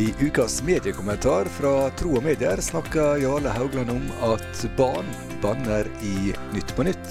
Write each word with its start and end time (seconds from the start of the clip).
I 0.00 0.14
ukas 0.20 0.62
mediekommentar 0.62 1.44
fra 1.44 1.90
Tro 1.90 2.14
og 2.16 2.22
Medier 2.24 2.56
snakker 2.64 3.18
Jarle 3.20 3.50
Haugland 3.52 3.90
om 3.92 4.06
at 4.24 4.60
barn 4.78 5.08
banner 5.42 5.88
i 6.00 6.30
Nytt 6.54 6.70
på 6.72 6.86
nytt. 6.86 7.08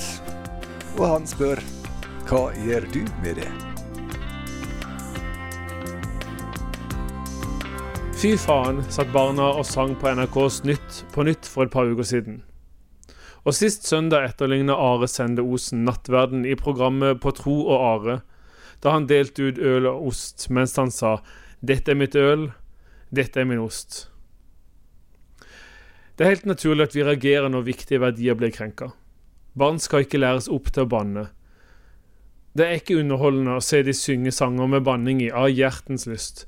Og 0.95 1.03
han 1.05 1.27
spør 1.29 1.59
hva 2.25 2.39
gjør 2.57 2.87
du 2.89 3.03
med 3.21 3.37
det? 3.37 3.49
Fy 8.17 8.31
faen, 8.41 8.81
satt 8.89 9.11
barna 9.13 9.51
og 9.59 9.67
sang 9.69 9.93
på 9.93 10.09
NRKs 10.09 10.63
Nytt 10.65 11.03
på 11.13 11.27
Nytt 11.29 11.45
for 11.45 11.69
et 11.69 11.73
par 11.75 11.91
uker 11.91 12.07
siden. 12.09 12.39
Og 13.45 13.53
sist 13.53 13.85
søndag 13.85 14.31
etterligna 14.31 14.73
Are 14.73 15.05
Sende 15.05 15.45
Osen 15.45 15.85
nattverden 15.85 16.41
i 16.41 16.57
programmet 16.57 17.21
På 17.21 17.35
tro 17.37 17.59
og 17.67 17.85
are, 17.91 18.17
da 18.81 18.95
han 18.97 19.05
delte 19.05 19.51
ut 19.51 19.61
øl 19.61 19.91
og 19.91 20.09
ost 20.09 20.47
mens 20.49 20.73
han 20.81 20.89
sa 20.89 21.19
'Dette 21.61 21.91
er 21.91 21.99
mitt 21.99 22.15
øl, 22.15 22.49
dette 23.11 23.39
er 23.39 23.45
min 23.45 23.59
ost'. 23.59 24.07
Det 26.15 26.25
er 26.25 26.33
helt 26.35 26.45
naturlig 26.45 26.89
at 26.89 26.95
vi 26.95 27.03
reagerer 27.03 27.49
når 27.49 27.67
viktige 27.67 28.01
verdier 28.03 28.35
blir 28.35 28.51
krenka. 28.51 28.91
Barn 29.55 29.79
skal 29.79 30.03
ikke 30.03 30.19
læres 30.19 30.49
opp 30.51 30.71
til 30.71 30.83
å 30.83 30.89
banne. 30.91 31.29
Det 32.57 32.65
er 32.65 32.79
ikke 32.79 32.97
underholdende 32.99 33.55
å 33.55 33.63
se 33.63 33.79
de 33.83 33.93
synge 33.95 34.33
sanger 34.35 34.67
med 34.67 34.83
banning 34.83 35.21
i 35.23 35.29
av 35.31 35.47
hjertens 35.47 36.07
lyst. 36.09 36.45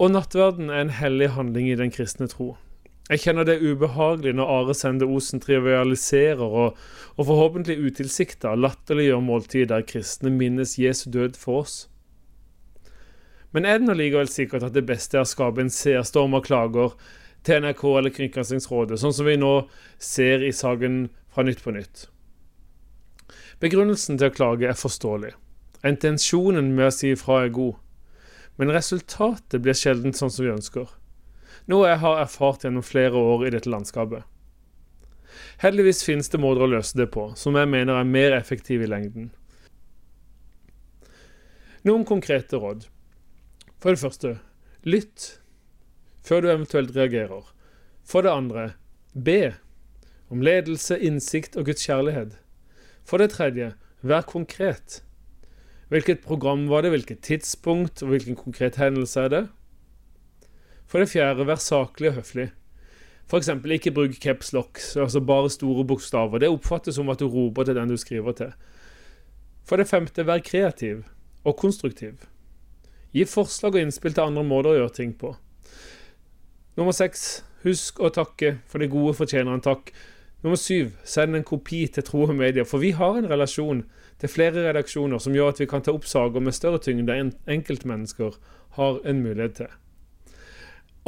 Og 0.00 0.12
nattverden 0.12 0.68
er 0.68 0.84
en 0.84 0.92
hellig 0.92 1.30
handling 1.36 1.70
i 1.70 1.78
den 1.78 1.92
kristne 1.94 2.28
tro. 2.28 2.56
Jeg 3.10 3.24
kjenner 3.24 3.46
det 3.48 3.56
er 3.58 3.72
ubehagelig 3.72 4.36
når 4.38 4.50
Are 4.54 4.74
Sende 4.76 5.08
Osen 5.10 5.40
trivialiserer 5.42 6.44
og, 6.44 6.76
og 7.16 7.26
forhåpentlig 7.26 7.78
utilsikta 7.80 8.52
latterliggjør 8.54 9.24
måltid 9.24 9.72
der 9.72 9.82
kristne 9.88 10.30
minnes 10.30 10.76
Jesu 10.78 11.08
død 11.10 11.40
for 11.40 11.64
oss. 11.64 11.78
Men 13.50 13.66
er 13.66 13.80
det 13.80 13.88
nå 13.88 13.96
likevel 13.98 14.30
sikkert 14.30 14.64
at 14.68 14.76
det 14.76 14.86
beste 14.86 15.18
er 15.18 15.26
å 15.26 15.28
skape 15.28 15.62
en 15.62 15.72
seerstorm 15.74 16.36
av 16.38 16.44
klager 16.46 16.94
til 17.46 17.64
NRK 17.64 17.84
eller 17.98 18.14
Kringkastingsrådet, 18.14 19.00
sånn 19.00 19.14
som 19.16 19.26
vi 19.26 19.36
nå 19.40 19.54
ser 19.98 20.44
i 20.46 20.52
saken 20.54 21.02
fra 21.34 21.46
Nytt 21.46 21.62
på 21.64 21.74
Nytt? 21.74 22.06
Begrunnelsen 23.60 24.20
til 24.20 24.30
å 24.30 24.34
klage 24.34 24.68
er 24.70 24.78
forståelig. 24.78 25.34
Intensjonen 25.86 26.70
med 26.76 26.90
å 26.90 26.94
si 26.94 27.10
ifra 27.14 27.42
er 27.44 27.54
god. 27.56 27.74
Men 28.60 28.72
resultatet 28.76 29.62
blir 29.64 29.76
sjelden 29.76 30.14
sånn 30.16 30.32
som 30.32 30.44
vi 30.44 30.52
ønsker. 30.52 30.88
Noe 31.70 31.88
jeg 31.90 32.00
har 32.02 32.22
erfart 32.22 32.64
gjennom 32.64 32.84
flere 32.84 33.18
år 33.18 33.46
i 33.46 33.52
dette 33.54 33.70
landskapet. 33.72 34.24
Heldigvis 35.60 36.02
finnes 36.04 36.30
det 36.32 36.40
måter 36.40 36.64
å 36.64 36.70
løse 36.70 36.96
det 36.96 37.10
på, 37.12 37.30
som 37.36 37.56
jeg 37.56 37.68
mener 37.70 37.98
er 37.98 38.08
mer 38.08 38.36
effektive 38.36 38.86
i 38.86 38.90
lengden. 38.90 39.30
Noen 41.88 42.04
konkrete 42.08 42.60
råd. 42.60 42.86
For 43.80 43.94
det 43.94 44.02
første, 44.02 44.34
lytt 44.84 45.40
før 46.20 46.44
du 46.44 46.50
eventuelt 46.52 46.92
reagerer. 46.96 47.46
For 48.04 48.24
det 48.24 48.32
andre, 48.32 48.64
be 49.14 49.54
om 50.30 50.42
ledelse, 50.44 50.98
innsikt 51.00 51.56
og 51.56 51.70
Guds 51.70 51.86
kjærlighet. 51.88 52.36
For 53.08 53.18
det 53.18 53.32
tredje, 53.34 53.72
vær 54.02 54.26
konkret. 54.28 55.00
Hvilket 55.90 56.20
program 56.22 56.68
var 56.70 56.84
det, 56.84 56.92
hvilket 56.92 57.22
tidspunkt 57.26 58.02
og 58.04 58.12
hvilken 58.12 58.36
konkret 58.38 58.76
hendelse 58.78 59.24
er 59.24 59.32
det? 59.32 59.44
For 60.86 61.02
det 61.02 61.10
fjerde, 61.10 61.46
vær 61.46 61.58
saklig 61.62 62.12
og 62.12 62.20
høflig. 62.20 62.50
F.eks. 63.30 63.48
ikke 63.48 63.94
bruk 63.94 64.14
caps 64.22 64.52
lock, 64.52 64.78
altså 64.98 65.20
bare 65.22 65.50
store 65.50 65.84
bokstaver. 65.86 66.38
Det 66.42 66.50
oppfattes 66.50 66.98
som 66.98 67.08
at 67.08 67.20
du 67.22 67.28
roper 67.30 67.64
til 67.64 67.78
den 67.78 67.90
du 67.90 67.96
skriver 67.96 68.36
til. 68.36 68.52
For 69.64 69.78
det 69.78 69.88
femte, 69.88 70.26
vær 70.26 70.42
kreativ 70.42 71.04
og 71.44 71.56
konstruktiv. 71.56 72.26
Gi 73.16 73.26
forslag 73.26 73.74
og 73.74 73.82
innspill 73.82 74.14
til 74.14 74.28
andre 74.28 74.44
måter 74.46 74.72
å 74.72 74.78
gjøre 74.78 74.96
ting 75.00 75.14
på. 75.18 75.34
Nummer 76.78 76.94
seks, 76.94 77.42
husk 77.64 77.98
å 78.00 78.12
takke, 78.14 78.58
for 78.70 78.80
det 78.80 78.92
gode 78.92 79.16
fortjener 79.18 79.56
en 79.56 79.64
takk. 79.64 79.90
Nummer 80.44 80.56
syv, 80.56 80.94
send 81.04 81.36
en 81.36 81.44
kopi 81.44 81.82
til 81.92 82.06
Tro 82.06 82.22
og 82.24 82.36
Medier, 82.38 82.64
for 82.64 82.80
vi 82.80 82.94
har 82.96 83.18
en 83.18 83.28
relasjon 83.28 83.82
til 84.20 84.32
flere 84.32 84.62
redaksjoner 84.68 85.20
som 85.20 85.34
gjør 85.36 85.52
at 85.52 85.60
vi 85.60 85.68
kan 85.68 85.84
ta 85.84 85.92
opp 85.92 86.06
saker 86.08 86.44
med 86.44 86.56
større 86.56 86.80
tyngde 86.80 87.16
enn 87.16 87.34
enkeltmennesker 87.50 88.38
har 88.78 89.00
en 89.08 89.22
mulighet 89.24 89.58
til. 89.58 89.74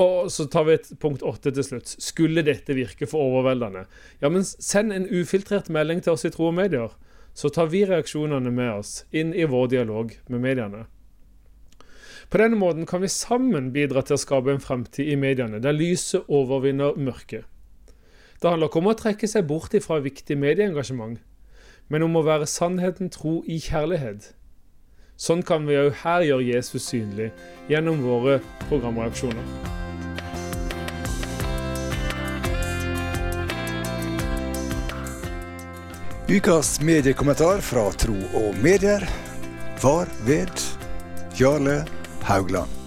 Og 0.02 0.30
så 0.32 0.48
tar 0.50 0.66
vi 0.66 0.76
et 0.76 0.90
punkt 1.00 1.22
åtte 1.24 1.52
til 1.52 1.64
slutt. 1.66 1.94
Skulle 2.00 2.44
dette 2.44 2.74
virke 2.76 3.06
for 3.08 3.28
overveldende, 3.28 3.84
ja, 4.20 4.28
men 4.32 4.44
send 4.44 4.92
en 4.92 5.08
ufiltrert 5.08 5.70
melding 5.72 6.02
til 6.02 6.16
oss 6.16 6.26
i 6.26 6.32
Tro 6.32 6.50
og 6.50 6.56
Medier, 6.58 6.96
så 7.32 7.48
tar 7.52 7.70
vi 7.72 7.86
reaksjonene 7.88 8.52
med 8.52 8.74
oss 8.80 9.04
inn 9.16 9.32
i 9.32 9.46
vår 9.48 9.70
dialog 9.72 10.12
med 10.28 10.44
mediene. 10.44 10.86
På 12.32 12.38
denne 12.40 12.56
måten 12.56 12.86
kan 12.88 13.02
vi 13.02 13.10
sammen 13.12 13.66
bidra 13.74 14.00
til 14.08 14.16
å 14.16 14.20
skape 14.22 14.48
en 14.54 14.62
fremtid 14.64 15.04
i 15.04 15.18
mediene 15.20 15.58
der 15.60 15.74
lyset 15.76 16.30
overvinner 16.32 16.96
mørket. 16.96 17.44
Det 18.40 18.48
handler 18.48 18.70
ikke 18.70 18.80
om 18.80 18.88
å 18.88 18.94
trekke 18.96 19.28
seg 19.28 19.44
bort 19.50 19.76
ifra 19.76 19.98
viktig 20.00 20.38
medieengasjement, 20.40 21.18
men 21.92 22.06
om 22.06 22.16
å 22.16 22.24
være 22.24 22.48
sannheten 22.48 23.12
tro 23.12 23.42
i 23.44 23.60
kjærlighet. 23.60 24.30
Sånn 25.20 25.44
kan 25.44 25.68
vi 25.68 25.76
òg 25.76 25.92
her 26.06 26.24
gjøre 26.24 26.48
Jesus 26.48 26.88
synlig 26.88 27.28
gjennom 27.68 28.00
våre 28.00 28.40
programreaksjoner. 28.64 29.44
Ukas 36.32 36.78
mediekommentar 36.80 37.60
fra 37.60 37.90
Tro 38.00 38.16
og 38.40 38.56
Medier 38.64 39.04
var 39.84 40.08
ved 40.24 40.70
Jarle 41.36 41.82
Haugland. 42.22 42.81